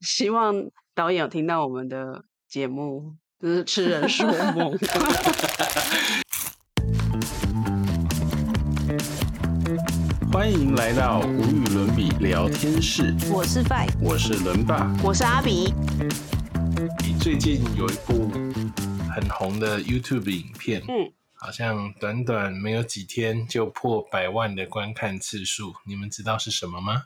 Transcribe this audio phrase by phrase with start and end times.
[0.00, 4.78] 希望导演有听到我们的节目，就是痴人 说梦。
[10.30, 14.94] 欢迎来到无与伦比聊天室，我是 Fi，我是伦爸。
[15.02, 15.72] 我是阿比，
[17.18, 18.30] 最近有一部
[19.10, 27.04] 很红的 YouTube 影片，嗯，好像短短没有几天就破百万的观看次数，你们知道是什么吗？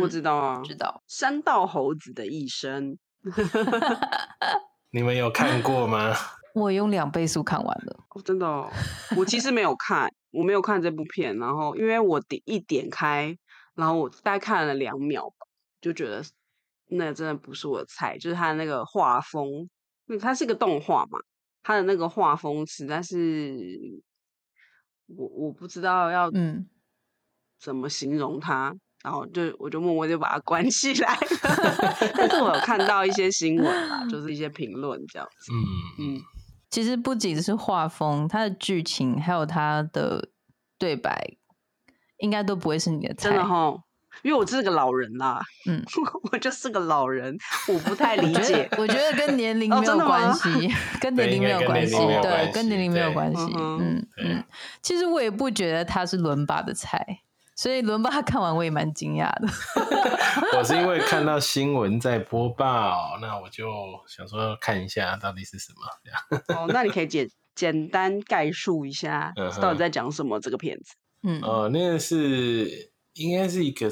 [0.00, 1.02] 我知道啊，知道。
[1.06, 2.96] 山道猴子的一生
[4.90, 6.14] 你们有看过吗？
[6.54, 8.04] 我用两倍速看完了。
[8.10, 8.70] 哦，真的哦，
[9.16, 13.36] 我其实没有看，我没有看这部片，然后因为我点一点开，
[13.74, 15.46] 然后我大概看了两秒吧，
[15.80, 16.22] 就觉得
[16.88, 19.68] 那真的不是我的菜，就是它的那个画风，因
[20.08, 21.18] 为它是个动画嘛，
[21.62, 23.56] 它的那个画风实在是，
[25.06, 26.68] 我我不知道要嗯，
[27.58, 32.12] 怎么形容它，然后就我就默默就把它关起来了。
[32.14, 36.20] 但是我有看 到一些新闻啊，就是一些评论这样子，嗯嗯，
[36.70, 40.28] 其实不仅是画风，它的剧情还有它的
[40.78, 41.36] 对白，
[42.18, 43.30] 应该都不会是你的菜。
[43.30, 43.74] 真的哈。
[44.22, 45.82] 因为我是个老人啦，嗯，
[46.30, 47.34] 我就是个老人，
[47.66, 48.68] 我不太理解。
[48.76, 53.42] 我觉得跟年龄没有关系，跟年龄没有关系，对跟年龄没有关，系。
[53.58, 54.44] 嗯嗯，
[54.82, 57.22] 其实我也不觉得他是伦巴的菜，
[57.62, 59.46] 所以伦巴 看完我也蛮惊讶的。
[60.58, 63.70] 我是因为看到新闻在播报，那我就
[64.08, 66.60] 想说看一下到底是什么这样。
[66.60, 70.96] 哦，那你可以简 简单概述一下到底在讲什么这个片子？
[71.22, 73.88] 嗯，哦，那个是应该是一个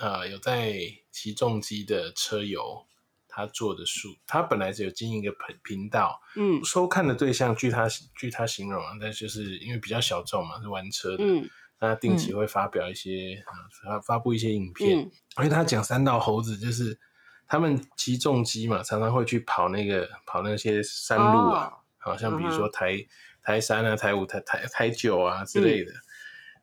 [0.00, 0.76] 呃有在
[1.10, 2.86] 骑重机的车友
[3.26, 15.10] 他做的书，他本来只有经营一个频频道，嗯收看的对象据他据他形容啊，但就是因为比较小众嘛，是玩车的，嗯那定期会发表一些啊发发布一些影片，嗯。
[15.36, 16.98] 而且他讲三道猴子就是
[17.46, 23.06] 他们骑重机嘛，常常会去跑那个跑那些山路啊，好像比如说嗯台、
[23.42, 25.86] 台山啊、台五、台台台九啊之类嗯。
[25.86, 25.92] 的。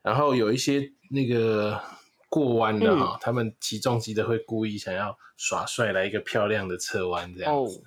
[0.01, 1.81] 然后有一些那个
[2.29, 7.83] 过弯的哈、他们骑重机的会故意想要耍帅来一个漂亮的侧弯这样哦子。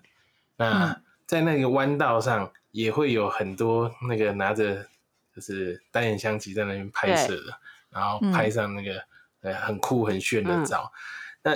[0.56, 4.88] 那在那个弯道上也会有很多那个拿着
[5.38, 7.60] 就是单眼相机在那边拍摄的，
[7.90, 9.02] 然后拍上那个、
[9.40, 10.92] 呃很酷很炫的照。
[11.42, 11.52] 那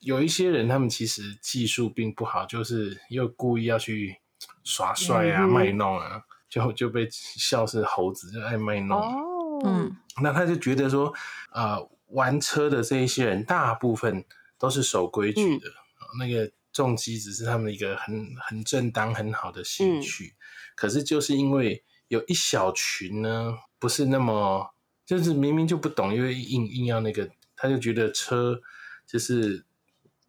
[0.00, 4.18] 有一些人他们其实技术并不好，就是又故意要去
[4.62, 9.00] 耍帅啊、嗯卖弄啊，就就被笑是猴子，就爱卖弄。
[9.00, 9.62] 哦。
[9.64, 9.96] 嗯。
[10.22, 11.12] 那他就觉得说，
[11.50, 14.24] 呃，玩车的这一些人，大部分
[14.58, 20.34] 都是守规矩的，呃那个重机只是他们一个很很正当、很好的兴趣。
[20.74, 24.74] 可是就是因为有一小群呢，不是那么，
[25.04, 28.60] 就是明明就不懂，因为硬硬要那个，他就觉得车
[29.06, 29.64] 就是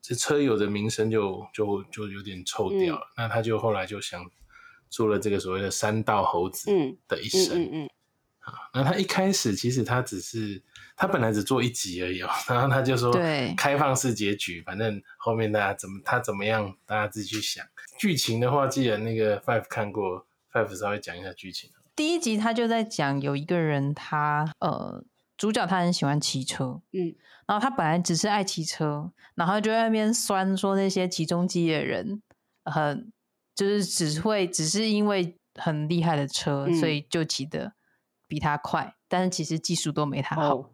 [0.01, 3.01] 这车友的名声就就就有点臭掉了。
[3.17, 4.23] 那他就后来就想
[4.89, 7.61] 做了这个所谓的三道猴子嗯的一生。
[7.61, 7.89] 嗯嗯嗯
[8.73, 10.63] 那他一开始其实他只是
[10.95, 17.65] 他本来只做一集而已哦， 然后他就说对开放式结局，反正后面大家怎么他怎么样，大家自己去想。
[17.99, 20.25] 剧情的话，既然那个 Five 看过
[20.65, 21.69] ，Five 稍微讲一下剧情。
[21.95, 25.03] 第一集他就在讲有一个人他呃
[25.37, 27.15] 主角他很喜欢骑车，嗯
[27.47, 32.21] 然后他本来只是爱骑车，然后就在那边酸说那些骑重机的人
[32.65, 33.11] 很
[33.55, 37.73] 就是只会只是因为很厉害的车，嗯所以就骑的
[38.27, 40.55] 比他快，但是其实技术都没他好。
[40.55, 40.69] 哦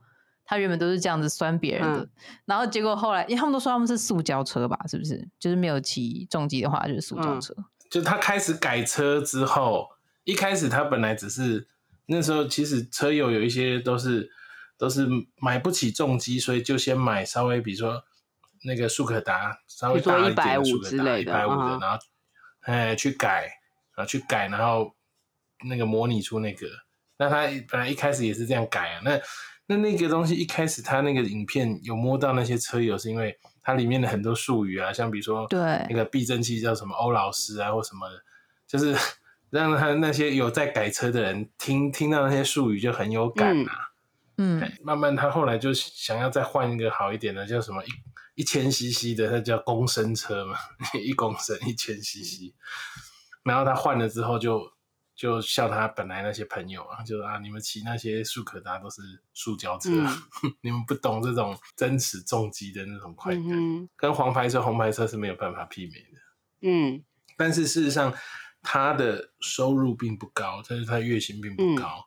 [0.45, 2.09] 他原本都是这样子酸别人的，嗯
[2.43, 5.25] 然后结果后来，因为他们都说他们是塑胶车吧，是不是？
[5.39, 7.55] 就是没有骑重机的话，就是塑胶嗯车。
[7.93, 9.87] 就他开始改车之后，
[10.23, 11.67] 一开始他本来只是
[12.07, 14.31] 那时候其实车友有一些都是
[14.79, 15.07] 都是
[15.39, 18.03] 买不起重机，所以就先买稍微比如说
[18.63, 21.99] 那个速可达稍微大一点的速可达，之类的一百五的，然后
[22.61, 23.43] 哎去改，
[23.95, 24.95] 然后去改，然后
[25.69, 26.65] 那个模拟出那个。
[27.17, 29.21] 那他本来一开始也是这样改啊，那
[29.67, 35.59] 那那个东西一开始他那个影片有摸到那些车友，是因为它里面的很多术语啊，像比如说对
[35.89, 38.21] 那个避震器叫什么欧老师啊或什么的，
[38.67, 38.95] 就是
[39.49, 43.89] 让他那些有在改车的人听听到那些术语就很有感啊。
[44.37, 50.57] 嗯，对慢慢他后来就想要再换一个好一点的，叫什么一一千 CC 的，它叫公升车嘛，
[50.99, 52.51] 一公升一千 CC。
[53.43, 54.72] 然后他换了之后就
[55.15, 59.01] 就笑他本来那些朋友啊，就说啊你们骑那些速可达都是
[59.33, 60.23] 塑胶车，啊
[60.61, 66.19] 你们不懂这种真实重机的那种快感，嗯跟黄牌车、红牌车是没有办法媲美的。
[66.61, 67.03] 嗯
[67.37, 68.13] 但是事实上，
[68.61, 72.05] 他的收入并不高，但是他月薪并不高。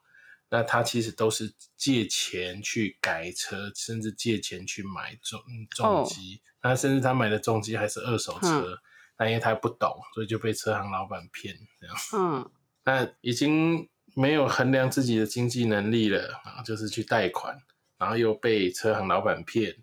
[0.49, 6.41] 那他其实都是借钱去改车，甚至借钱去买重重机。
[6.63, 8.79] 那甚至他买的重机还是二手车，
[9.19, 11.97] 那因为他不懂，所以就被车行老板骗这样。
[12.15, 12.51] 嗯，
[12.87, 17.61] 那已经没有衡量自己的经济能力了啊，就是去贷款，
[17.99, 19.77] 然后又被车行老板骗。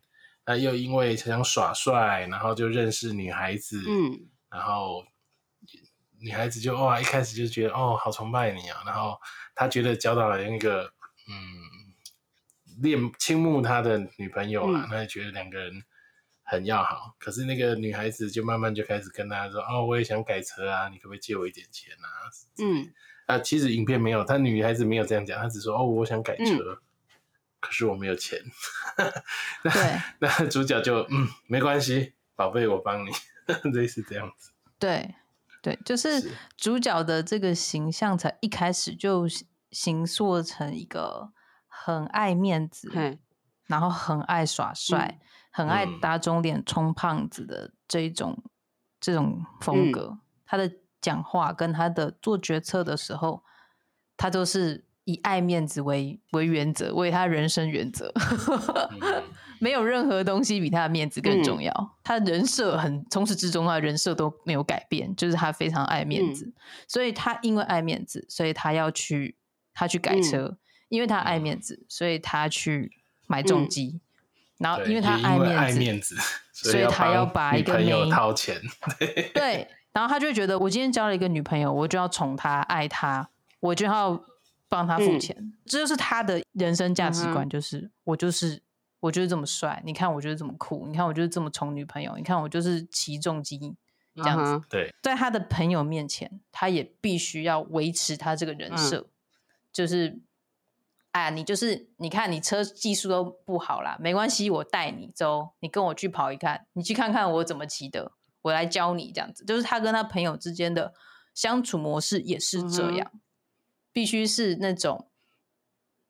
[0.45, 5.05] 那又因为想耍帅，然后就认识女孩子，嗯，然后
[6.19, 9.17] 女孩子就哇，一开始就觉得哦，好崇拜你啊，然后
[9.53, 10.83] 他觉得交到了那个
[11.27, 15.83] 嗯恋倾慕他的女朋友啊，那就觉得两个人
[16.44, 17.16] 很要好。
[17.18, 22.07] 可是那个女孩子就慢慢就开始跟他说，哦，我也想改车啊，你可不可以借我一点钱啊？
[22.60, 22.94] 嗯，
[23.25, 26.80] 啊，其实影片没有，他女孩子没有这样讲，她只说哦，我想改车。
[27.60, 28.38] 可是我没有钱，
[29.63, 33.10] 对，那主角就嗯，没关系，宝贝，我帮你，
[33.72, 34.51] 类似这样子。
[34.78, 35.16] 对，
[35.62, 39.25] 对，就是主角的这个形象，才一开始就
[39.72, 41.31] 形塑成一个
[41.69, 42.92] 很爱面子，
[43.68, 45.22] 然后很爱耍帅，
[45.53, 48.44] 很爱打肿脸充胖子的这一种
[49.00, 50.17] 这种风格。
[50.45, 50.69] 他的
[51.00, 53.44] 讲话跟他的做决策的时候，
[54.17, 54.83] 他都是。
[55.05, 58.09] 以爱面子为为原则，为他人生原则，
[59.59, 61.97] 没有任何东西比他的面子更重要。
[62.06, 66.53] 他的人设很从始至终，他的人设都没有改变，就是他非常爱面子。
[66.88, 69.35] 所以他因为爱面子，所以他要去
[69.73, 70.57] 他去改车，
[70.88, 73.99] 因为他爱面子，所以他去买重机。
[74.63, 76.15] 然后因为他爱面子，
[76.51, 78.60] 所以他要把一个女朋友掏钱。
[79.36, 83.30] 对，然后他就会觉得，我今天交了一个女朋友，我就要宠她、爱她，
[83.60, 84.24] 我就要。
[84.69, 88.60] 帮她付钱，这就是他的人生价值观，就是我就是
[89.01, 93.75] 我就是这么帅，你看我就是这么酷，你看我就是这么宠女朋友，你看我就是骑重机
[94.16, 94.68] 这样子。
[94.68, 99.06] 对，在他的朋友面前，他也必须要维持他这个人设，
[99.71, 100.18] 就是
[101.13, 108.12] 哎，你就是你看你车技术都不好啦，没关系，我带你走，你跟我去跑一看，你去看看我怎么骑的，
[108.44, 109.44] 我来教你这样子。
[109.45, 110.94] 就是他跟他朋友之间的
[111.33, 113.12] 相处模式也是这样。
[113.92, 115.12] 必须是那种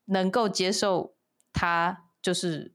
[0.05, 1.15] 能够接受
[1.51, 2.73] 他，就是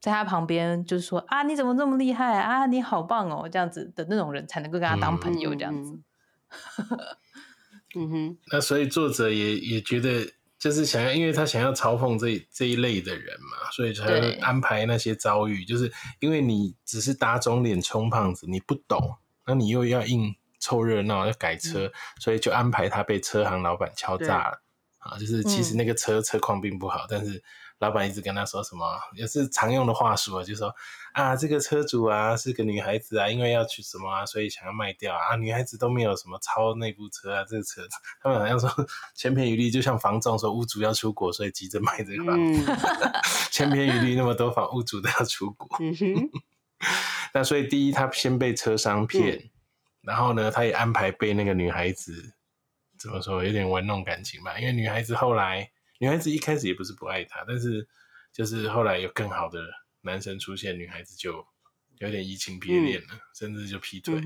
[0.00, 2.64] 在他旁边，就是说啊，你怎么这么厉害啊？
[2.64, 6.00] 你好棒哦，这样子的那种人才能够跟他当朋友，这样子。
[7.94, 8.38] 嗯哼。
[8.50, 19.16] 那所以作者也也觉得，就是想要，因为他想要嘲讽这这一类的人嘛，所以才会安排那些遭遇，就是因为你只是打肿脸充胖子，你不懂，
[19.46, 20.34] 那你又要硬。
[20.64, 24.62] 凑热闹要改车，所以就安排他被车行老板敲诈了
[24.98, 25.18] 啊！
[25.18, 27.42] 就是其实那个车车况并不好，但是
[27.82, 28.86] 老板一直跟他说什么，
[29.16, 30.72] 也是常用的话术啊，就说
[31.12, 35.34] 啊，这个车主啊是个女孩子啊，因为要去什么啊，所以想要卖掉啊。
[35.34, 37.82] 女孩子都没有什么超那部车啊，这个车
[38.22, 38.70] 他们好像说
[39.16, 42.72] 千篇一律，就像房仲说屋主要出国，所以急着卖这个房子，
[43.50, 45.76] 千篇一律那么多房屋主都要出国。
[47.34, 49.50] 那所以第一，他先被车商骗。
[50.02, 52.34] 然后呢，他也安排被那个女孩子
[52.98, 54.58] 怎么说，有点玩弄感情吧。
[54.58, 55.70] 因为女孩子后来，
[56.02, 57.86] 女孩子一开始也不是不爱他，但是
[58.32, 59.60] 就是后来有更好的
[60.00, 61.46] 男生出现，女孩子就
[61.98, 63.08] 有点移情别恋了，
[63.38, 64.20] 甚至就劈腿。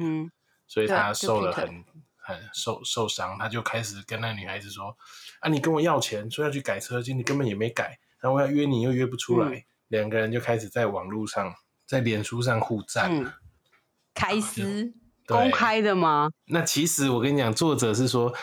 [0.66, 1.84] 所以他受了很
[2.16, 4.96] 很受受伤，他就开始跟那女孩子说
[5.40, 13.34] ：“啊，你跟我要钱，说要去改车，今你根本也没改，然后我要约你又约不出来。”两个人就开始在网络上，在脸书上互战，
[14.14, 14.94] 开撕。
[15.26, 16.30] 公开的吗？
[16.46, 18.34] 那其实我跟你讲，作者是说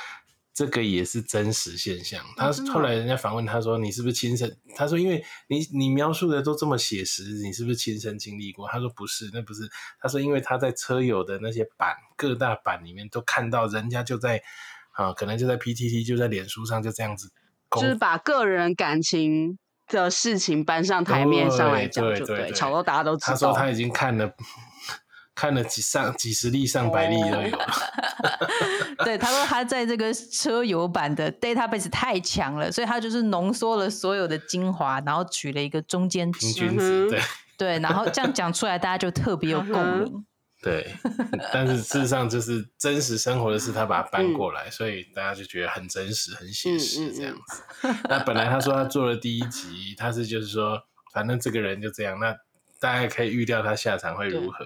[0.54, 2.24] 这个也是真实现象。
[2.38, 9.68] 他后来人家反问他说：“你是不是亲身？”他说：“因为你你描述的都这么写实，你是不是亲身经历过？”他说：“不是，那不是。”
[10.00, 14.44] 他说：“因为他在车友的那些版各大版里面都看到人家就在
[14.92, 17.32] 啊，可能就在 PTT 就在脸书上就这样子，
[17.72, 19.58] 就是把个人感情
[19.88, 24.32] 的事情搬上台面上来讲，就对，吵到大家都知道。”他说他已经看了。
[25.36, 27.58] 看了几上几十例上百例都有。
[29.04, 36.70] 对，他说他在这个车友版的 database 太强了，所以他就是浓缩了所有的精华，然后取了一个中间值。
[37.10, 37.22] 对
[37.58, 40.26] 对，然后这样讲出来，大家就特别有共鸣。
[40.62, 40.96] 对，
[41.52, 47.62] 但是事实上就是真实生活的事，他把它搬过来，所以大家就觉得很真实、很写实这样子。
[48.08, 50.82] 那本来他说他做了第一集，他是就是说，
[51.14, 52.34] 反正这个人就这样，那
[52.80, 54.66] 大家可以预料他下场会如何。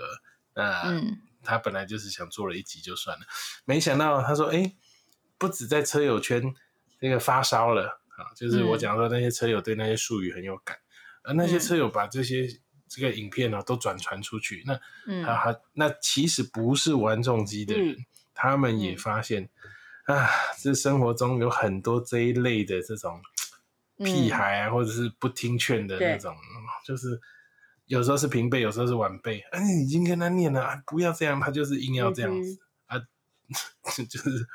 [0.57, 0.99] 那
[1.43, 3.25] 他本来就是想做了一集就算了，
[3.63, 4.73] 没想到他说：“哎，
[5.37, 6.41] 不止在车友圈
[6.99, 10.75] 那个发烧了啊，就是我讲说那些车友对那些术语很有感，
[11.23, 12.47] 而那些车友把这些
[12.89, 14.73] 这个影片呢都转传出去，那
[15.27, 17.95] 啊那其实不是玩重机的人，
[18.33, 19.47] 他们也发现
[20.05, 20.27] 啊，
[20.59, 23.21] 这生活中有很多这一类的这种
[23.97, 26.35] 屁孩啊，或者是不听劝的那种，
[26.83, 27.21] 就是
[27.87, 29.39] 有时候是平辈，有时候是晚辈。
[29.51, 32.99] 哎，你已经跟他念了啊，不要这样，他就是硬要这样子啊，
[34.09, 34.47] 就是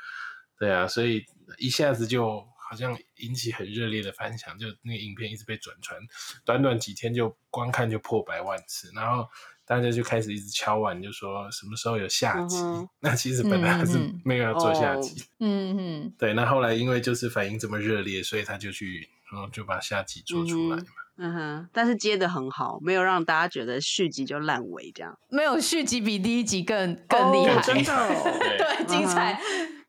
[0.57, 1.25] 对啊，所以
[1.57, 5.99] 一下子就好像引起很热烈的反响，就那个影片一直被转传，
[6.45, 9.27] 短短几天就观看就破百万次，然后。
[9.65, 12.57] 大家就开始一直敲碗，就说什么时候有下集？
[12.99, 15.23] 那其实本来还是没有要做下集。
[15.39, 16.33] 嗯嗯，对。
[16.35, 20.83] 那后来因为就是反应这么热烈，所以他就去，然后就把下集做出来嘛。
[20.83, 25.15] 嗯哼，但是接的很好，没有让大家觉得续集就烂尾这样。
[25.29, 29.39] 没有续集比第一集更更厉害，真的，哦 对，精彩。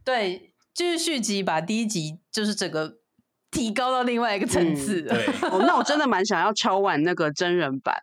[0.04, 2.96] 对，就是续集把第一集就是整个
[3.50, 5.00] 提高到另外一个层次。
[5.00, 7.96] 对， 哦，那我真的蛮想要敲完那个真人版。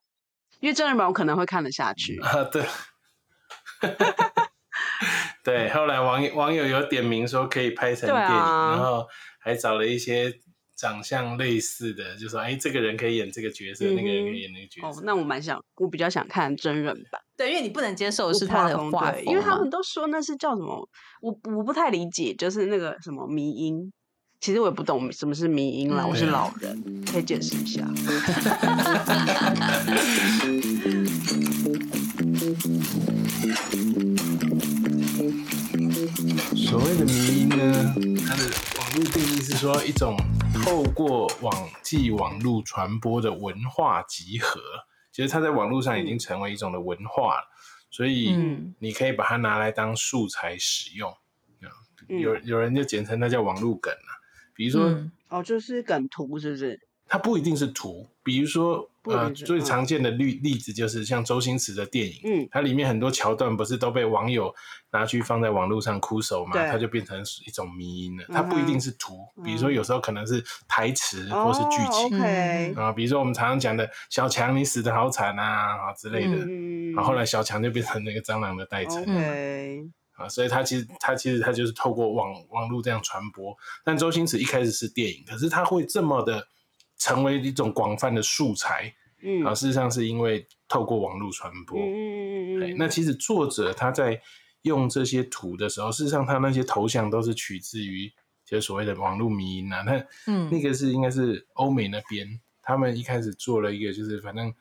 [0.60, 2.64] 因为真人版我可能会看得下去啊，对，
[5.44, 9.08] 对，后来网友网友有点名说可以拍成电影，然后
[9.40, 10.32] 还找了一些
[10.82, 15.00] 长相类似的，就说哎，这个人可以演这个角色，那个人可以演那个角色。
[15.00, 17.22] 哦，那我蛮想，我比较想看真人版。
[17.38, 20.90] 对，因为你不能接受是他的画因为他们都说那是叫什么，
[21.22, 23.94] 我我不太理解，就是那个什么迷音。
[24.40, 27.88] 其实我也不懂什么是迷音啦，我是老人，可以解释一下。
[36.56, 37.94] 所谓的迷音呢，
[38.28, 38.44] 它的
[38.78, 40.18] 网络定义是说一种
[40.64, 44.60] 透过网际网络传播的文化集合，
[45.12, 47.44] 其实它在网络上已经成为一种的文化了，
[47.90, 48.36] 所以
[48.80, 51.12] 你可以把它拿来当素材使用。
[52.08, 54.22] 有有人就简称它叫网络梗了。
[54.54, 56.80] 比如说，哦，就是梗图，是不是？
[57.08, 58.10] 它不一定是图。
[58.24, 64.54] 比如说，呃，最常见的例例子就是像周星驰的电影，嗯，它里面很多桥段不是都被网友
[64.92, 66.52] 拿去放在网络上哭手嘛？
[66.54, 68.26] 它就变成一种迷因了。
[68.30, 72.92] 它不一定是图，比如说有时候可能是台词或是剧情啊。
[72.92, 76.38] 比如说我们常常讲的小强，你死的好惨啊啊之类的。
[76.94, 79.04] 然后后来小强就变成那个蟑螂的代称。
[80.14, 86.46] 啊，所以他其实他其实他就是透过网网络这样传播，但周星驰一开始是电影，可是他会这么的
[87.02, 88.94] 成为一种广泛的素材，
[89.24, 94.22] 嗯，啊，事实上是因为透过网络传播，嗯嗯嗯嗯，那其实作者他在
[94.62, 98.08] 用这些图的时候，事实上他那些头像都是取自于
[98.46, 104.54] 就是所谓的网络迷因啊，那嗯，那个是应该是欧美那边，他们一开始做了一个就是反正。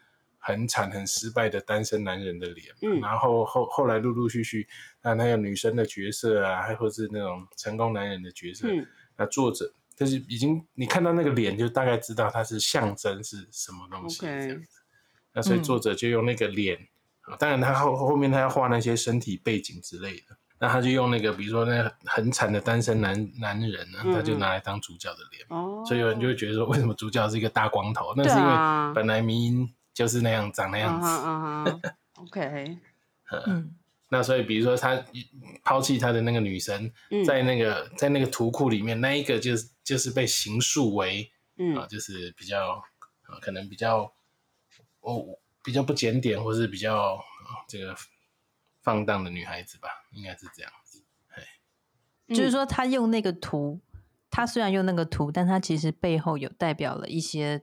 [0.42, 4.66] 很惨、很失败的单身男人的脸，嗯，然后后后来陆陆续续，
[5.02, 8.86] 那那个女生的角色啊，还或是那种成功男人的角色，嗯，
[9.18, 9.70] 那作者
[10.00, 14.66] 就是已经你看到那个脸，就大概知道它是象征是什么东西这样子。
[15.34, 16.76] 那所以作者就用那个脸，
[17.38, 28.14] 当然他后后面他要画那些身体背景之类的，那他就用那个比如说那很惨的单身男男人呢，他就拿来当主角的脸，哦，所以有人就会觉得说，为什么主角是一个大光头？
[28.16, 29.72] 那是因为本来迷音。
[29.92, 31.08] 就是那样长那样子，
[32.14, 32.78] OK，
[33.46, 33.74] 嗯，
[34.10, 35.02] 那所以比如说他
[35.64, 36.92] 抛弃他的那个女生，
[37.24, 42.82] 在那个在那个图库里面，那一个就是就是被刑诉为，嗯啊，就是比较
[43.22, 44.12] 啊，可能比较
[45.00, 45.24] 哦
[45.62, 47.18] 比较不检点，或是比较
[47.68, 47.94] 这个
[48.82, 51.04] 放荡的女孩子吧，应该是这样子，
[52.28, 53.80] 就是说他用那个图，
[54.30, 57.62] 他虽然用那个图，但他其实背后有代表了一些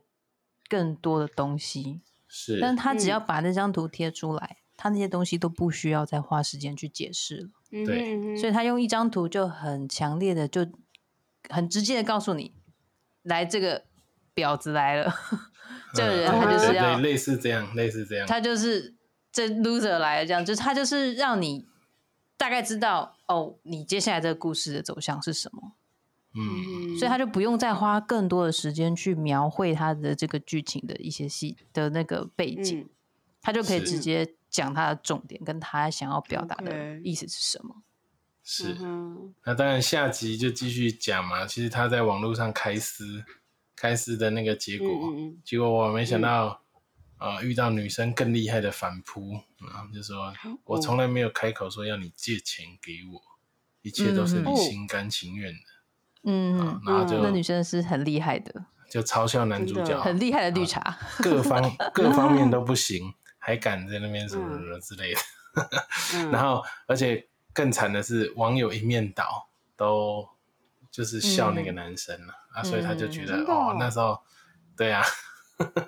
[0.68, 2.02] 更多的东西。
[2.30, 7.48] 是，但他只要把那张图贴出来，他那些东西都不需要再花时间去解释了。
[7.84, 10.66] 对，所以他用一张图就很强烈的，就
[11.50, 12.54] 很直接的告诉你，
[13.24, 13.84] 来这个
[14.34, 15.12] 婊子来了，
[15.92, 18.94] 这个人他就是要类似这样，类似这样，他就是
[19.30, 21.66] 这 loser 来了，这样就是他就是让你
[22.38, 25.72] 大概知道哦，你接下来这个故事的走向是什么。
[26.34, 32.88] 嗯，所以他就不用再花更多的时间去描绘他的这个剧情的一些戏的那个背景，
[33.40, 37.82] 他就可以直接讲他的重点，跟他想要表达的意思是什么。
[38.42, 38.76] 是，
[39.44, 41.46] 那当然下集就继续讲嘛。
[41.46, 43.22] 其实他在网络上开撕，
[43.76, 44.88] 开撕的那个结果，
[45.44, 46.62] 结果我没想到，
[47.18, 50.32] 啊，遇到女生更厉害的反扑，然后就说
[50.64, 53.20] 我从来没有开口说要你借钱给我，
[53.82, 55.60] 一切都是你心甘情愿的。
[56.24, 61.62] 嗯，然后就那女生是很厉害的，就嘲笑男主角很厉害的绿茶，各方
[61.92, 63.12] 各方面都不行，
[63.48, 65.20] 还敢在那边什么什么之类的。
[66.30, 70.28] 然后，而且更惨的是，网友一面倒，都
[70.90, 74.20] 就是笑那个男生了啊，所以他就觉得哦，那时候
[74.76, 75.02] 对啊，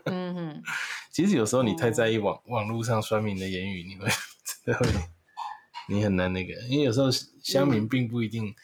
[0.06, 0.62] 嗯哼，
[1.12, 4.08] 其实有时候你太在意网网络上酸民的言语，你会
[4.64, 4.86] 真的会
[5.86, 7.10] 你很难那个，因为有时候
[7.42, 8.54] 乡民并不一定。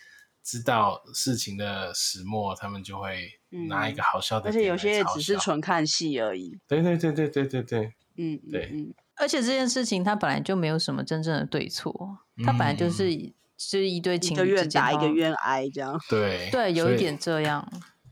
[0.48, 3.28] 知道事情的始末，他们就会
[3.68, 6.56] 拿一个好笑的，而且有些只是纯看戏而已。
[6.68, 8.94] 对对对对对对对，嗯，对，嗯。
[9.16, 15.98] 而且这件事情它本来就没有什么真正的对错，它本来就是是一对情侣愿打一个愿挨这样。
[16.08, 17.66] 对对，有一点这样。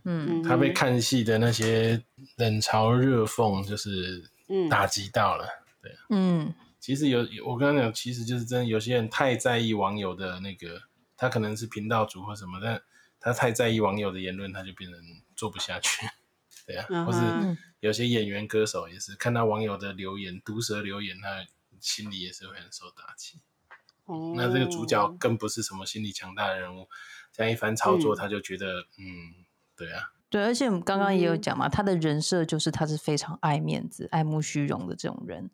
[0.05, 2.03] 嗯，他被看戏的那些
[2.37, 4.31] 冷嘲热讽，就是
[4.71, 5.47] 打击到了。
[5.83, 10.83] 对，嗯，其实有我刚刚讲，其实就是真的有些人太在意网友的那个。
[11.17, 12.83] 他可能是频道主或什么，但
[13.21, 14.99] 他太在意网友的言论，他就变成
[15.37, 16.05] 做不下去，
[16.67, 17.21] 对啊，或是
[17.81, 21.47] 有些演员歌手也是看到网友的留言、毒舌留言，他
[21.81, 23.41] 心里也是会很受打击。
[24.07, 26.89] 哦，那这个主角更不是什么心理强大的人物，
[27.33, 29.45] 这样一番操作，他就觉得，嗯，
[29.77, 35.51] 对啊，对，而且我们刚刚也有讲嘛，他的人设就是他是非常爱面子、爱慕虚荣的这种人，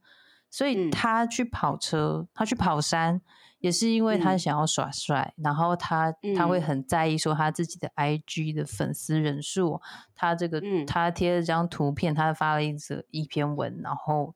[0.50, 3.23] 所以他去跑车，他去跑山。
[3.61, 9.83] 也是因为他想要耍帅，然后他他会很在意说他自己的 IG 的粉丝人数，
[10.14, 14.35] 他这个他贴了张图片，他发了一则一篇文，然后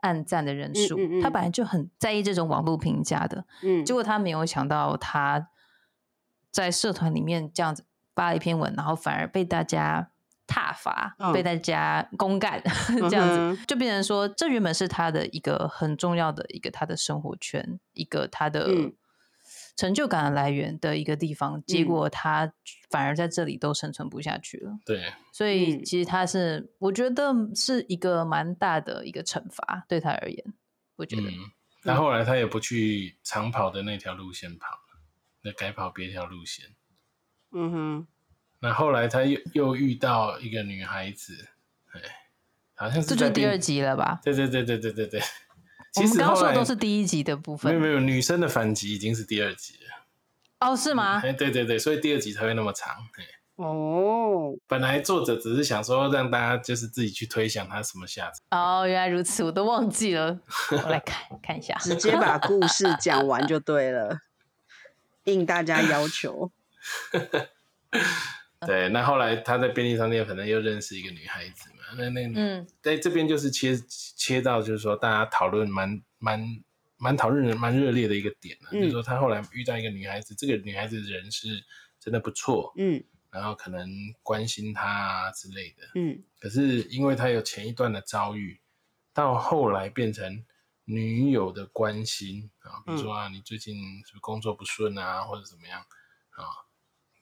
[0.00, 3.46] 按赞的人数，他本来就很在意这种网络评价的，
[3.82, 5.48] 结果他没有想到他
[6.50, 10.10] 在社团里面这样子发了一篇文，然后反而被大家。
[10.46, 12.62] 踏伐被大家公干，
[13.10, 18.68] 这样子就变成说，这原本是他的一个很重要的一个他的生活圈，一个他的
[19.76, 21.62] 成就感的来源的一个地方。
[21.64, 22.52] 结果他
[22.88, 24.78] 反而在这里都生存不下去了。
[24.84, 30.54] 对，所以其实他是，我觉得是一个蛮大的一个惩罚对他而言。
[30.96, 31.30] 我觉得，
[31.82, 35.00] 那后来他也不去长跑的那条路线跑了，
[35.42, 36.66] 那改跑别条路线。
[37.52, 38.06] 嗯哼。
[38.66, 41.46] 那后来他又又遇到一个女孩子，
[41.92, 42.00] 哎，
[42.74, 44.18] 好像是这就第二集了吧？
[44.24, 45.22] 对对对对对对对。
[45.94, 50.68] 我们刚说的都是第一集的部分，没有没有，女生的反击已经是第二集了。
[50.68, 51.20] 哦，是吗？
[51.22, 52.92] 哎，对对对，所以第二集才会那么长。
[53.54, 58.40] 哦，本来作者只是想说让大家就是自己去推想他什么下场。
[58.50, 60.40] 哦，原来如此，我都忘记了。
[60.72, 64.22] 我来看看一下，直接把故事讲完就对了，
[65.22, 66.50] 应大家要求。
[68.64, 73.76] 对，那后来他在便利商店可能又认识一个女孩子嘛，那那嗯，在这边就是切
[74.16, 76.42] 切到就是说大家讨论蛮蛮
[76.96, 81.48] 蛮讨论蛮热烈的一个点了，就是说他后来遇到一个女孩子，这个女孩子人是
[82.00, 83.88] 真的不错，嗯，然后可能
[84.22, 88.58] 关心他啊之类的，嗯，可是因为他有前一段的遭遇，
[89.12, 90.42] 到后来变成
[90.86, 95.80] 女友的关心啊，比如说啊你最近是不是工作不顺啊，或者怎么样
[96.30, 96.64] 啊。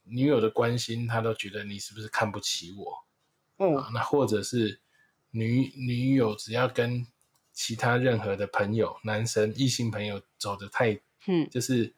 [0.04, 3.04] 女友的关心，他都觉得你是不是看不起我？
[3.56, 4.80] 哦，那或者是
[5.30, 7.06] 女女友只要跟
[7.52, 11.94] 其他任何的朋友、男生、异性朋友走的太，嗯，就是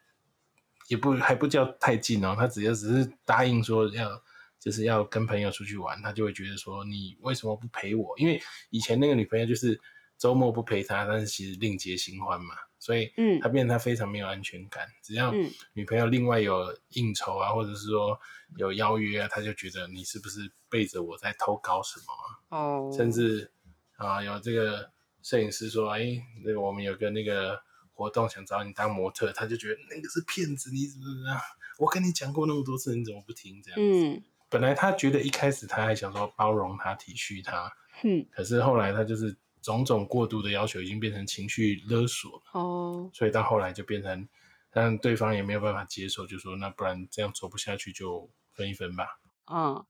[0.88, 4.22] 也不还不叫太近哦，他只要只是答应说要
[4.58, 8.16] 就是要跟朋友出去玩，他就会觉得说你为什么不陪我？
[8.18, 8.40] 因为
[8.70, 9.80] 以前那个女朋友就是
[10.18, 12.54] 周末不陪他，但是其实另结新欢嘛。
[12.78, 14.86] 所以，嗯，他变得他非常没有安全感。
[15.02, 15.32] 只要
[15.72, 18.18] 女朋友另外有应酬啊，或者是说
[18.58, 22.56] 有邀约啊，他就觉得你是不是背着我在偷搞什么？
[22.56, 23.50] 哦，甚至
[23.96, 24.90] 啊，有这个
[25.22, 27.60] 摄影师说，哎，那个我们有个那个
[27.92, 31.40] 活动想找你当模特，他就觉得那个是骗子，你怎么怎么样？
[31.78, 33.60] 我跟你讲过那么多次，你怎么不听？
[33.62, 34.22] 这样子。
[34.48, 37.72] 本来他觉得一开始他还想说包容他、体恤他，
[38.04, 39.36] 嗯，可是后来他就是。
[39.66, 42.42] 种种过度的要求已经变成情绪勒索了。
[42.52, 44.28] 哦，所以到后来就变成，
[44.70, 49.18] 但对方也没有办法接受，就说那不然这样做不下去就分一分吧。
[49.52, 49.84] 嗯，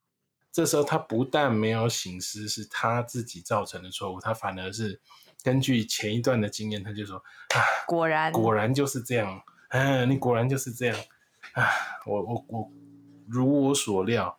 [0.51, 4.99] 这时候他不但没有醒思是他自己造成的错误，他反而是
[5.43, 8.33] 根据前一段的经验，他就说啊，果然。
[8.33, 10.99] 果然就是这样，嗯，你果然就是这样
[11.53, 11.69] 啊，
[12.07, 12.73] 我我我
[13.29, 14.39] 如我所料，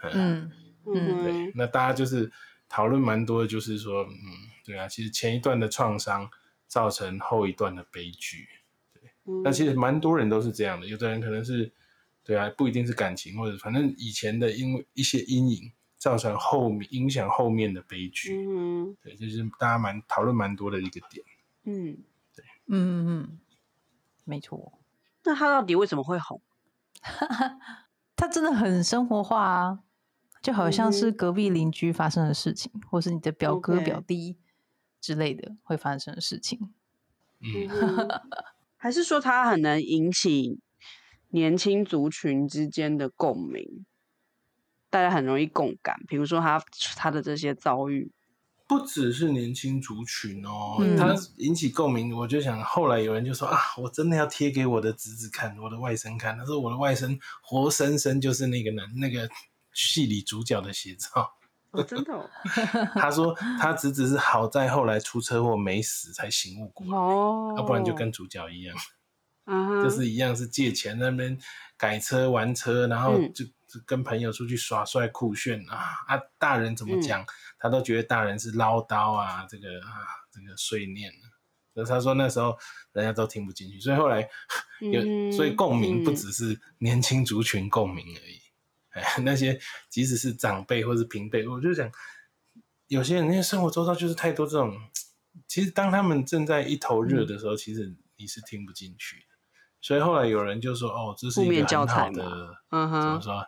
[0.00, 0.50] 嗯。
[0.86, 2.32] 嗯，对，那大家就是
[2.68, 4.51] 讨论蛮多的，就是说嗯。
[4.72, 6.30] 对啊，其实前一段的创伤
[6.66, 8.48] 造成后一段的悲剧，
[8.94, 9.02] 对。
[9.44, 11.70] 那其实蛮多人都是这样的，有的人可能是，
[12.24, 18.34] 对啊，不一定是感情，或者反正以前的因为一些阴影造成后面影响后面的悲剧。
[18.34, 21.24] 嗯，对，就是大家蛮讨论蛮多的一个点。
[21.64, 21.98] 嗯，
[22.34, 23.38] 对，嗯嗯嗯，
[24.24, 24.78] 没错。
[25.24, 26.40] 那他到底为什么会红？
[28.16, 29.80] 他真的很生活化啊，
[30.40, 34.38] 就好像是隔壁邻居发生的事情，或是你的表哥表弟。
[35.02, 36.72] 之类的会发生的事情，
[37.40, 37.68] 嗯，
[38.76, 40.60] 还是说他很能引起
[41.30, 43.84] 年轻族群之间的共鸣，
[44.88, 45.96] 大家很容易共感。
[46.06, 46.64] 比如说他
[46.96, 48.12] 他的这些遭遇，
[48.68, 52.16] 不只是年轻族群哦，它引起共鸣。
[52.16, 56.38] 我就想，后来有人就说啊，我真的要贴给我的侄子看，我的外甥看。
[56.38, 59.28] 他说我的外甥活生生就是那个男那个
[59.72, 61.34] 戏里主角的写照。
[61.72, 62.30] 哦，真的。
[62.94, 68.76] 他说他侄子是好在后来出车祸没死才醒悟过来，哦，要不然就跟主角一样，
[69.82, 71.36] 就是一样是借钱那边
[71.76, 76.20] 改车玩车，然后就就跟朋友出去耍帅酷炫啊啊！
[76.38, 77.24] 大人怎么讲，
[77.58, 81.10] 他都觉得大人是唠叨啊，这个啊这个碎念。
[81.74, 82.54] 所以他说那时候
[82.92, 84.28] 人家都听不进去，所以后来
[84.92, 88.41] 有所以共鸣不只是年轻族群共鸣而已。
[88.92, 91.90] 哎，那些即使是长辈或是平辈，我就想，
[92.88, 94.76] 有些人那些生活周遭就是太多这种，
[95.48, 99.22] 其实当他们正在一头热的时候，其实你是听不进去的。
[99.80, 103.46] 所以后来有人就说：“哦，这是一个很好的，嗯哼，怎么说？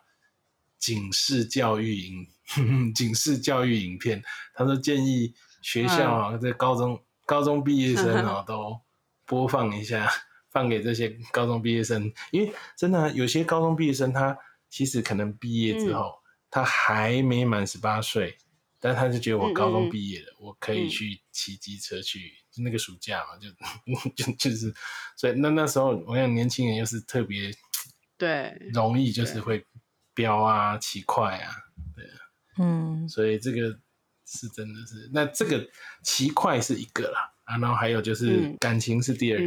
[0.78, 2.26] 警示教育影，
[2.94, 4.22] 警示教育影片。”
[4.54, 8.80] 他说建议学校啊，在高中高中毕业生啊， 都
[9.26, 10.10] 播放一下，
[10.50, 14.36] 放给这些高中毕业生，因为真的有些高中毕业生他。
[14.74, 16.12] 其实可能毕业之后，
[16.50, 18.36] 他还没满十八岁，
[18.80, 23.48] 但他就觉得我高中毕业了，我可以去骑机车去，就那个暑假嘛，就
[24.16, 24.74] 就就是，
[25.16, 27.54] 所以那那时候我想年轻人又是特别
[28.18, 29.64] 对容易就是会
[30.12, 31.54] 飙啊骑快啊，
[31.94, 32.04] 对，
[32.58, 33.78] 嗯，所以这个
[34.26, 35.64] 是真的是，那这个
[36.02, 37.33] 骑快是一个啦。
[37.44, 39.38] 啊，然后还有就是感情是第二，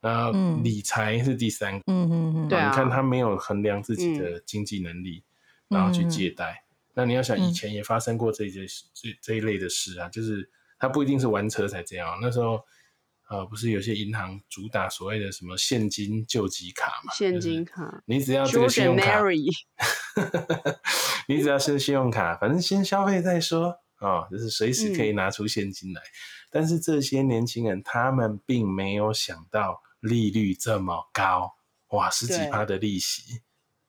[0.00, 5.24] 然后理财是第三，嗯嗯嗯，对啊，你看他没有衡量自己的经济能力，
[5.68, 12.60] 然后去借贷，那你要想以前也发生过这些这这一类的事啊，就是他不一定是玩车才这样，那时候
[13.28, 19.20] 呃不是有些银行主打所谓的什么现金救济卡嘛，现金卡，你只要这个信用卡，
[21.26, 26.02] 你只要是信用卡，反正先消费再说啊，就是随时可以拿出现金来。
[26.50, 31.54] 但是这些年轻人，他们并没有想到利率这么高，
[31.88, 33.40] 哇，十几趴的利息，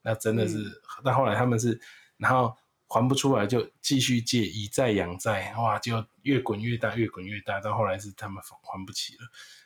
[0.01, 0.82] 那真的是。
[1.04, 1.80] 到后来他们是，
[2.17, 2.56] 然后
[2.88, 7.60] 还不出来就继续借，以债养债，哇，就越滚越大，越滚越大。
[7.60, 9.19] 到后来是他们还不起了。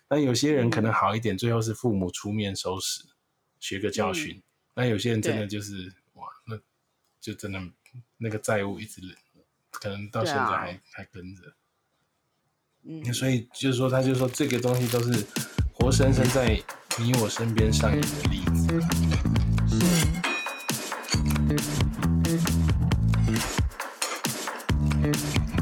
[0.10, 3.04] 那有些人可能好一点，最后是父母出面收拾，
[3.60, 4.42] 学个教训。
[4.74, 6.60] 那有些人真的就是哇，那
[7.22, 7.62] 就真的
[8.18, 9.02] 那个债务一直
[9.72, 11.42] 可能到现在还还跟着。
[12.84, 15.26] 嗯，所以就是说，他就说这个东西都是
[15.74, 16.62] 活生生在
[16.98, 18.80] 你我身边上演的例子。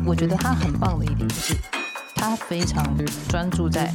[0.05, 1.53] 我觉得他很棒的一点就是，
[2.15, 2.95] 他非常
[3.27, 3.91] 专注在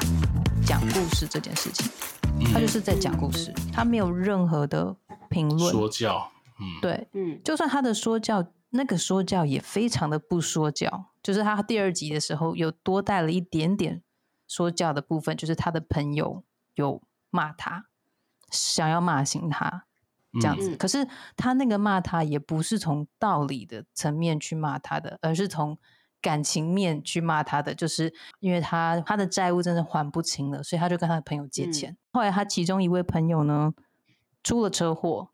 [0.67, 1.91] 讲故事这件事情。
[2.53, 4.95] 他就是在讲故事，他没有任何的
[5.31, 6.31] 评论说教。
[6.61, 11.13] 嗯，对，嗯，就算他的说教，那个说教也非常的不说教。
[11.23, 14.03] 就是他第二集的时候，有多带了一点点
[14.49, 16.43] 说教的部分，就是他的朋友
[16.75, 17.85] 有骂他，
[18.51, 19.85] 想要骂醒他
[20.41, 20.75] 这样子。
[20.77, 21.07] 可是
[21.37, 25.79] 他那个骂他，也不是从道理的层面去骂他的，而是从
[26.21, 27.75] 感情面去骂他的。
[27.75, 31.97] 就是因为他他的债务真的还不清了，所以他就跟他的朋友借钱。
[32.13, 33.73] 后来他其中一位朋友呢
[34.43, 35.31] 出了车祸，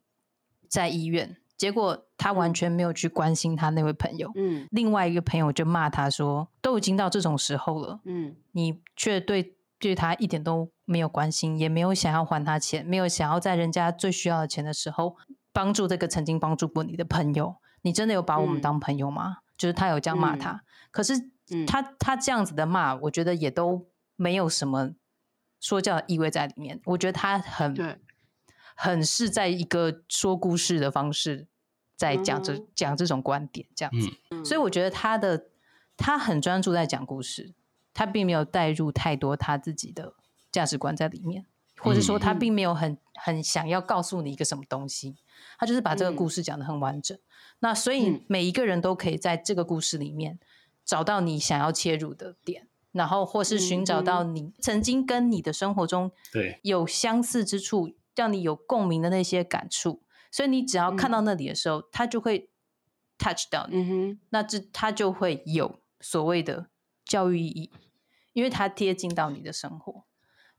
[0.68, 1.38] 在医院。
[1.58, 15.16] 结果他完全没有去关心他那位朋友，嗯，另外一个朋友就骂他说：“都已经到这种时候了，嗯，你却对对他一点都没有关心，也没有想要还他钱，没有想要在人家最需要的钱的时候
[15.52, 21.14] 帮助这个曾经帮助过你的朋友，你真的有把我们当朋友吗？”就是他有这样骂他，可是
[21.66, 24.92] 他他这样子的骂，我觉得也都没有什么
[25.58, 26.80] 说教的意味在里面。
[26.84, 27.98] 我觉得他很对。
[28.80, 31.48] 很是在一个说故事的方式，
[31.96, 34.08] 在讲这讲这种观点这样子，
[34.44, 35.48] 所以我觉得他的
[35.96, 37.54] 他很专注在讲故事，
[37.92, 40.14] 他并没有带入太多他自己的
[40.52, 41.44] 价值观在里面，
[41.78, 45.16] 或者说他并没有很很想要告诉你一个什么东西，
[45.58, 47.18] 他就是把这个故事讲的很完整。
[47.58, 50.38] 那所以每一个人都可以在这个故事里面
[50.84, 56.60] 找到你想要切入的点，然后或是寻找到你曾经跟你的生活中对。
[56.62, 57.96] 有相似之处。
[58.18, 60.02] 让你有共鸣的那些感触，
[60.32, 62.50] 所以你只要看到那里的时候，它就会
[63.16, 66.66] touch 到你，那这它就会有所谓的
[67.04, 67.70] 教育意义，
[68.32, 70.04] 因为它贴近到你的生活。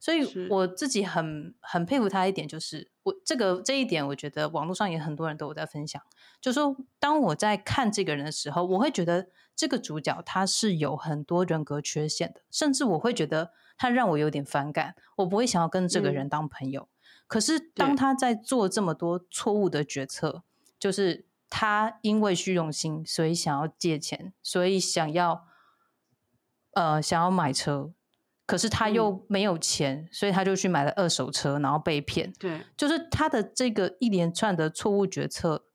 [0.02, 6.02] 所以我自己很很佩服他一点，就是我这个这一点，我觉得网络上也很多人都有在分享，
[6.40, 16.88] 就说当我在看这个人的时候，我会觉得这个主角他是有很多人格缺陷的，甚至我会觉得他让我有点反感，我不会想要跟这个人当朋友。
[17.30, 20.42] 可是，当他在做这么多错误的决策，
[20.80, 25.46] 就是他因为虚荣心，所以想要借钱，所以想要
[26.74, 27.94] 呃想要买车，
[28.48, 32.34] 可是他又没有钱，所以他就去买了二手车，然后被骗。
[32.40, 35.66] 对，就是他的这个一连串的错误决策，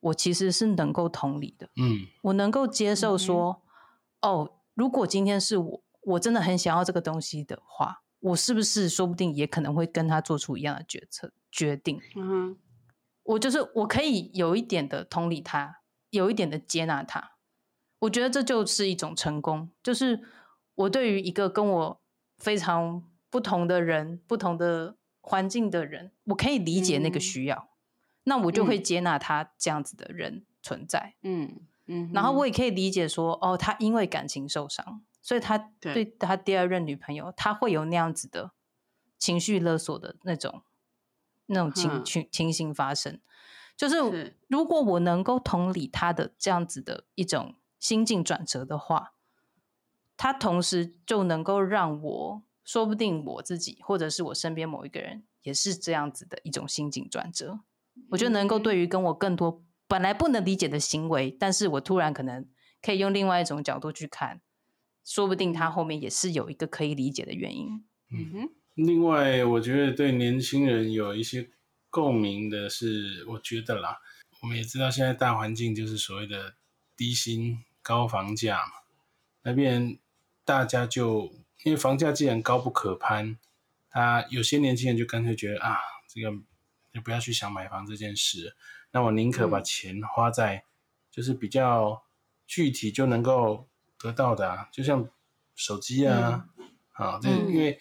[0.00, 1.70] 我其实是能够同理的。
[1.76, 3.62] 嗯，我能够接受说，
[4.20, 12.00] 哦，如果今天是我，我真的很想要这个东西的话，我是不是说不定也可能会跟他做出一样的决策决定？
[12.16, 12.56] 嗯。
[13.24, 17.32] 我就是我可以有一点的同理他，有一点的接纳他，
[17.98, 19.70] 我觉得这就是一种成功。
[19.82, 20.22] 就是
[20.74, 22.00] 我对于一个跟我
[22.38, 27.68] 非常不同的人、不同的环境的人，我可以理解那个需要，
[28.24, 31.16] 那我就会接纳他这样子的人存在。
[31.22, 38.52] 嗯嗯，然后我也可以理解说，哦，他因为感情受伤，所以他对他第二任女朋友，他会有那样子的
[39.18, 40.62] 情绪勒索的那种。
[41.50, 43.22] 那种情情情形发生，
[43.74, 49.14] 就是如果我能够同理他的这样子的一种心境转折的话，
[50.14, 57.60] 他同时就能够让我说不定我自己或者是我身边某一个人也是这样子的一种心境转折。
[58.10, 62.46] 我觉得能够对于跟我更多本来不能理解的行为，但是我突然可能
[62.82, 64.42] 可以用另外一种角度去看，
[65.04, 67.84] 说不定他后面也是有一个可以理解的原因。
[68.10, 68.50] 嗯哼。
[68.74, 71.50] 另外，我觉得对年轻人有一些
[71.90, 73.98] 共鸣的是，我觉得啦，
[74.40, 76.54] 我们也知道现在大环境就是所谓的
[76.96, 78.72] 低薪高房价嘛，
[79.42, 79.98] 那边
[80.44, 81.32] 大家就
[81.64, 83.36] 因为房价既然高不可攀，
[83.90, 86.30] 他有些年轻人就干脆觉得啊，这个
[86.92, 88.54] 就不要去想买房这件事，
[88.92, 90.62] 那我宁可把钱花在
[91.10, 92.04] 就是比较
[92.46, 93.67] 具体就能够
[93.98, 95.08] 得到的，啊，就像
[95.54, 96.46] 手机啊，
[96.92, 97.78] 啊，这因为。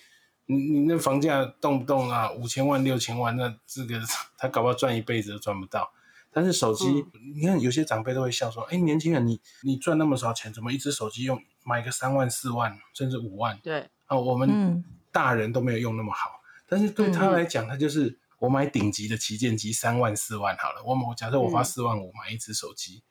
[0.49, 3.99] 你你那房价动不动啊五千万六千万，那这个
[4.39, 5.91] 他搞不好赚一辈子都赚不到。
[6.32, 16.39] 但是手机，你看有些长辈都会笑说：“哎，年轻人，你你赚那么少钱，怎么一只手机用买个三万四万甚至五万？”对啊，我们大人都没有用那么好。
[16.69, 20.82] 但是对他来讲，他就是我买顶级的旗舰机三万四万好了。
[20.86, 23.03] 我我假设我花四万五买一只手机，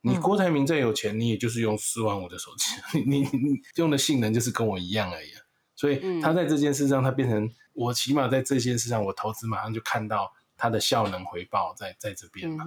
[0.00, 5.28] 你郭台铭再有钱，你也就是用四万五的手机，你你用的性能就是跟我一样而已。
[5.74, 12.64] 所以他在这件事上，他变成我起码在这件事上，我投资马上就看到它的效能回报在在这边嘛。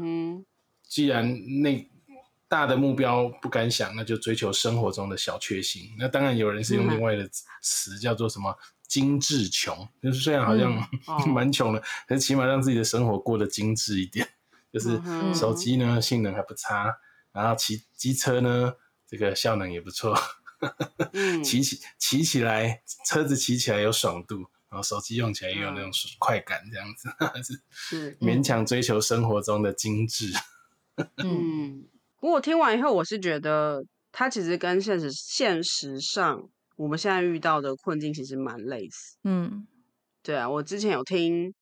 [0.87, 1.89] 既然那
[2.47, 5.89] 大的目标不敢想，那就追求生活中的小确幸。
[5.97, 7.29] 那当然有人是用另外的
[7.61, 8.53] 词叫做什么
[8.87, 10.73] “精致穷”，就是虽然好像
[11.33, 14.27] 蛮穷的，可是起码让自己的生活过得精致一点。
[14.71, 15.01] 就是
[15.33, 16.95] 手机呢性能还不差，
[17.31, 18.73] 然后骑机车呢
[19.07, 20.17] 这个效能也不错。
[21.43, 27.09] 骑起骑起来，车子骑起来有爽度，然后手机用起来也有那种快感，这样子
[27.41, 30.31] 是是勉强追求生活中的精致。
[31.17, 31.87] 嗯，
[32.19, 39.17] 不过听完以后，我是觉得它其实跟现实现实上我们现在遇到的困境其实蛮类似。
[39.23, 39.65] 嗯，
[40.21, 41.55] 对啊，我之前有听。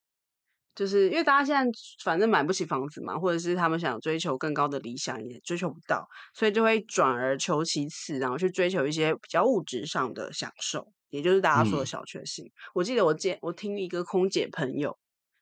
[0.79, 1.69] 就是因为大家现在
[2.01, 12.49] 反正买不起房子嘛，或者是他们想追求更高的理想也追求不到，所以就会转而求其次，然后去追求一些比较物质上的享受，也就是大家说的小确幸。
[12.73, 14.97] 我记得我见我听一个空姐朋友，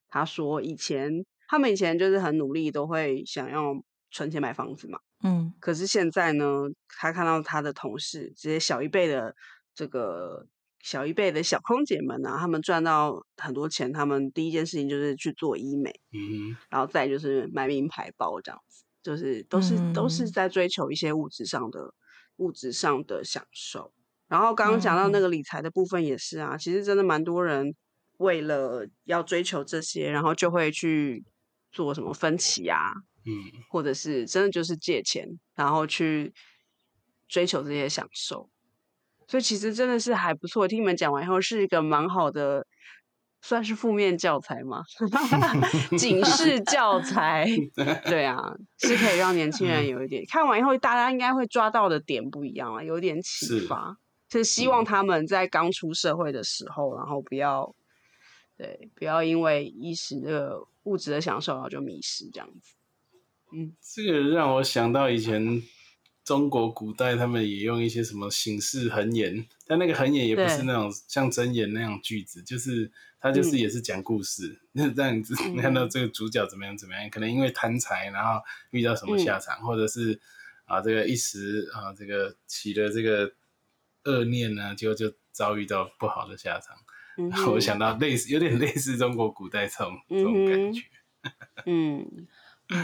[0.10, 3.76] 她说以前他们以前就是很努力，都会想要
[4.10, 6.46] 存钱买房子嘛，嗯，可是现在呢，
[6.88, 9.36] 他看到他的同事这些小一辈的
[9.76, 10.48] 这个。
[10.82, 21.94] 小一辈的小空姐们啊，他们赚到很多钱，他们第一件事情就是去做医美，嗯，然后再就是买名牌包这样子，就是都是都是在追求一些物质上的
[22.38, 23.92] 物质上的享受。
[24.28, 27.76] 然后刚刚讲到那个理财的部分也是啊，其实真的蛮多人
[28.18, 31.26] 为了要追求这些，然后就会去
[31.72, 32.94] 做什么分期啊，
[33.26, 33.34] 嗯，
[33.70, 36.34] 或者是真的就是借钱，然后去
[37.28, 38.50] 追求这些享受。
[39.28, 42.66] 所以其实真的是还不错，听你们讲完以后是一个蛮好的，
[43.42, 44.84] 算是负面教材吗？
[45.98, 47.46] 警示教材，
[48.08, 53.98] 对啊，是可以让年轻人有一点看完以后，大家应该会抓到的点不一样啊，有点启发。
[54.30, 57.76] 是希望他们在刚出社会的时候，然后不要，
[58.58, 62.76] 对，不要因为一时的物质的享受然后就迷失这样子。
[63.54, 65.62] 嗯，这个让我想到以前。
[66.28, 80.20] 中国古代他们也用一些什么形式恒言，但那个恒言也不是那种像真言那样句子，就是他就是也是讲故事，那这样子看到这个主角怎么样怎么样，可能因为贪财，然后遇到什么下场，或者是
[80.66, 83.32] 啊这个一时啊这个起了这个
[84.04, 86.76] 恶念呢，就就遭遇到不好的下场。
[87.48, 90.82] 我想到类似有点类似中国古代这种这种感觉。
[91.66, 92.28] 嗯，
[92.68, 92.78] 对。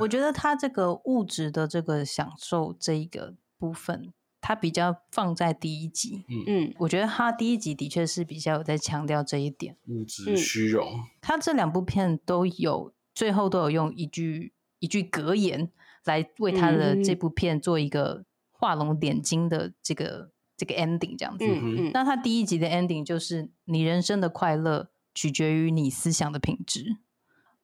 [0.00, 6.24] 我觉得他这个物质的这个享受这一个部分，他比较放在第一集。
[6.28, 11.04] 嗯嗯，我觉得他第一集的确是比较有在强调这一点，物质虚荣。
[11.20, 15.70] 他这两部片都有最后都有用一句一句格言
[16.04, 21.44] 来为他的这部片做一个画龙点睛的这个这个 ending 这样子。
[21.44, 26.98] 嗯嗯，那他第一集的 ending 就是你人生的快乐取决于你思想的品质。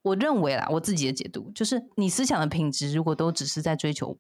[0.03, 4.19] 我认为啦，我自己的解读就是，你思想的品质如果都只是在追求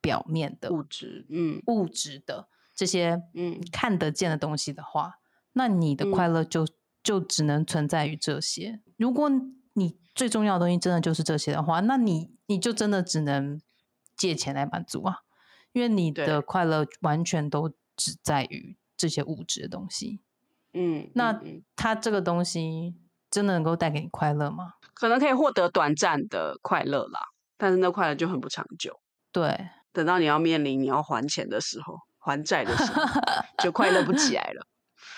[0.00, 5.18] 表面的物质，嗯，物质的这些，嗯，看得见的东西的话，
[5.52, 6.66] 那你的快乐就
[7.02, 8.80] 就只能存在于这些。
[8.96, 9.30] 如果
[9.74, 13.60] 你最重要的东西真的就是这些的话，那你你就真的只能
[14.16, 15.18] 借钱来满足啊，
[15.72, 20.20] 因为你的快乐完全都只在于这些物质的东西。
[20.72, 21.42] 嗯，那
[21.74, 22.94] 它这个东西
[23.30, 24.74] 真的能够带给你快乐吗？
[24.94, 27.20] 可能可以获得短暂的快乐啦，
[27.58, 29.00] 但是那快乐就很不长久。
[29.30, 33.02] 对，等到你要面临你要还钱的时候，还债的时候，
[33.62, 34.66] 就快乐不起来了。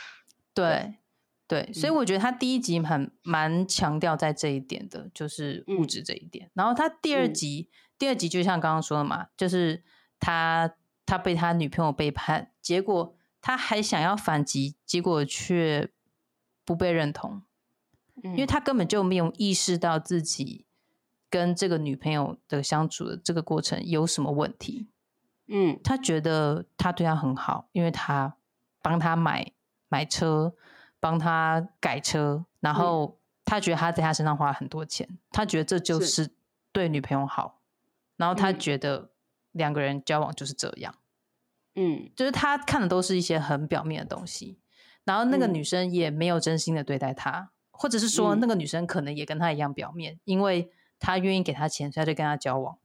[0.53, 0.99] 对，
[1.47, 6.51] 对，所以我觉得他第一集很蛮强调在这一点的，就是物质这一点。
[6.55, 9.85] 然后他第二集，第二集就像刚刚说的嘛，就是
[10.19, 10.75] 他
[11.07, 15.89] 他被他女朋友背叛，结果他还想要反击，结果却
[16.65, 17.45] 不被认同。
[18.23, 20.67] 因为他根本就没有意识到自己
[21.31, 24.89] 跟这个女朋友的相处的这个过程有什么问题，
[25.47, 28.37] 嗯，他觉得他对他很好，因为他
[28.83, 29.53] 帮他买
[29.89, 30.55] 买车，
[30.99, 36.31] 帮他改车，然后他觉得他在他身上花了很多钱，他觉得这就是。
[36.71, 37.61] 对女朋友好，
[38.19, 39.11] 然后他觉得
[39.53, 40.95] 两个人交往就是这样，
[41.75, 44.59] 嗯，就是他看的都是一些很表面的东西，
[45.03, 47.51] 然后那个女生也没有真心的对待他。
[47.81, 52.77] 或者是说，那个女生可能也跟他一样表面，因为他愿意给他钱，所以就跟他交往。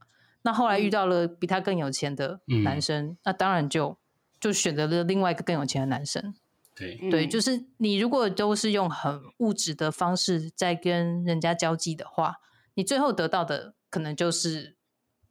[0.43, 3.97] 那后来遇到了比他更有钱的男生，那当然就
[4.39, 6.35] 就选择了另外一个更有钱的男生。
[6.75, 12.35] 对对，就是你如果都是用很物质的方式在跟人家交际的话，
[12.75, 14.77] 你最后得到的可能就是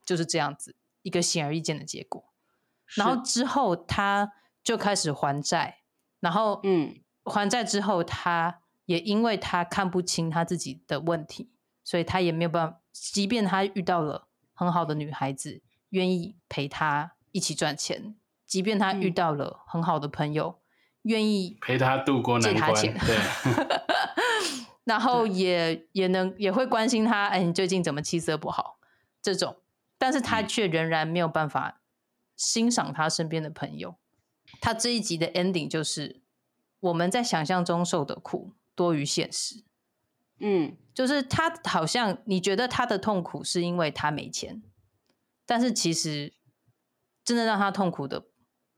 [0.05, 2.25] 就是这样子一个显而易见的结果。
[2.97, 4.33] 然后之后他
[4.65, 5.83] 就开始还债，
[6.19, 8.59] 然后嗯，还债之后他。
[8.87, 11.51] 也因为他看不清他自己的问题，
[11.85, 12.81] 所以他也没有办法。
[12.93, 18.15] 即便他遇到了很好的女孩子，愿意陪他一起赚钱；
[18.47, 20.61] 即便他遇到了很好的朋友，
[21.03, 23.19] 愿意陪他度过难关， 对。
[24.85, 28.79] 然后也也能也会关心他，哎，你最近怎么气色不好？
[29.23, 29.57] 这种，
[29.97, 31.81] 但是他却仍然没有办法
[32.37, 33.95] 欣赏他身边的朋友。
[34.61, 36.21] 他这一集的 ending 就是
[36.81, 38.53] 我们在想象中受的苦。
[38.75, 39.63] 多于现实，
[40.39, 44.63] 嗯，就是他好像你觉得他的痛苦是因为他没钱，
[45.47, 46.33] 但是其实
[47.25, 48.27] 真的让他痛苦的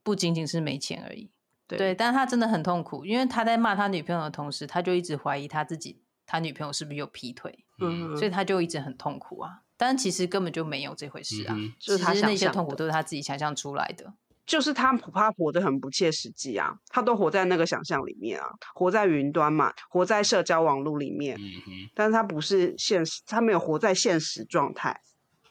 [0.03, 1.31] 不仅仅是没钱而已，
[1.67, 14.13] 对，但是他真的很痛苦，因为他在骂他女朋友的同时，他就一直怀疑他自己，他女朋友是不是有劈腿，嗯，所以他就一直很痛苦啊，但其实根本就没有这回事啊，其实那些痛苦都是他自己想象出来的。
[14.47, 21.37] 就是他怕活得很不切实际啊，他都活在那个想象里面啊，活在云端嘛，活在社交网络里面。
[21.39, 25.01] 嗯哼，但是他不是现实，他没有活在现实状态。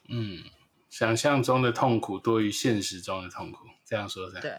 [0.08, 0.38] 嗯，
[0.88, 4.40] 想象中的痛苦多于现实中的痛苦，这样说噻。
[4.40, 4.56] 对，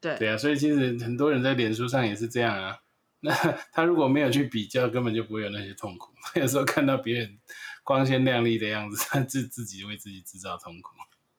[0.00, 2.76] 对，对啊，所以其实很多人在脸书上也是这样啊。
[3.20, 3.32] 那
[3.72, 6.12] 他如果没有去比较，根本就不会有那些痛苦。
[6.38, 7.38] 有时候看到别人
[7.82, 10.90] 光鲜亮丽的样子，他自自己为自己制造痛苦。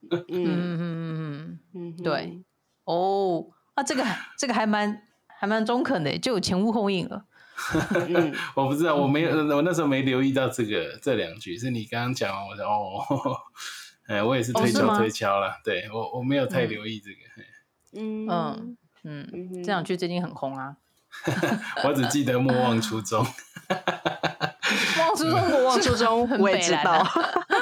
[0.10, 0.24] 嗯。
[0.30, 2.42] 嗯嗯嗯嗯，对，
[2.86, 4.04] 哦，啊，这个
[4.38, 7.26] 这个还蛮还蛮中肯的，就有前呼后应了。
[8.56, 13.38] 我不知道，我没有，我那时候没留意到这个这两句，是你刚刚讲完，我说哦，
[14.08, 17.18] 哎，我也是推敲推敲了，对我我没有太留意这个。
[18.02, 18.28] 嗯。
[18.28, 18.78] 嗯
[19.32, 20.78] 嗯，这两句最近很红啊。
[21.86, 23.24] 我只记得莫忘初衷。
[25.00, 27.06] 忘初衷，莫忘初衷，我也知道。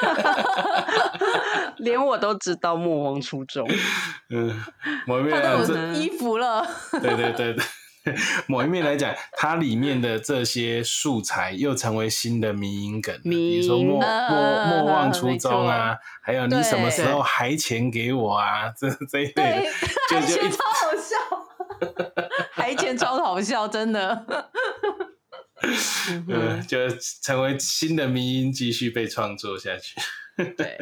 [1.77, 3.67] 连我都知道莫忘初衷。
[4.29, 4.63] 嗯，
[5.05, 6.65] 某一面有衣服了。
[6.91, 7.65] 对对对对，
[8.47, 19.67] 某一面来讲，它里面的这些素材又成为新的迷因梗，比如说莫莫莫忘初衷啊，还有你什么时候还钱给我啊，这这一类，
[20.09, 21.15] 就就超好笑，
[22.51, 24.25] 还钱超好笑，真的。
[26.27, 26.77] 嗯，就
[27.21, 29.95] 成为新的迷音，继续被创作下去。
[30.57, 30.77] 对。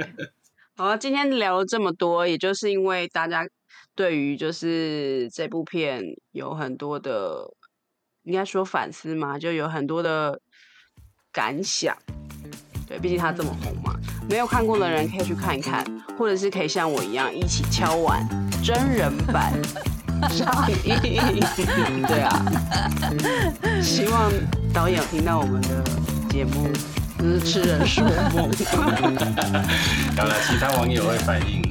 [0.75, 3.47] 好，今天聊了这么多，也就是因为大家
[3.95, 6.01] 对于就是这部片
[6.31, 7.53] 有很多的，
[8.23, 10.39] 应该说反思嘛，就有很多的
[11.31, 11.95] 感想。
[12.87, 13.93] 对，毕竟它这么红嘛，
[14.27, 15.85] 没有看过的人可以去看一看，
[16.17, 18.27] 或者是可以像我一样一起敲完。
[18.63, 19.53] 真人版
[20.29, 20.97] 上映。
[22.07, 24.31] 对啊，希望
[24.73, 25.83] 导演听到我们的
[26.29, 26.69] 节目，
[27.19, 28.03] 就是痴人说
[28.33, 28.49] 梦。
[30.15, 31.61] 当然，其他网友会反映。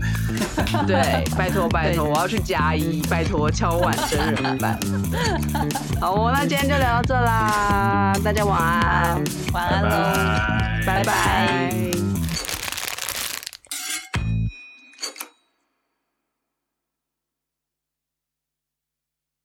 [0.87, 4.79] 对，拜托拜托，我要去加一，拜托敲碗真人版。
[6.01, 12.10] 好哦，那今天就聊到这啦，大家晚安，晚安喽，拜拜。